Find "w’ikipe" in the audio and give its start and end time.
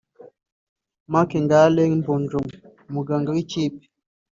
3.35-3.81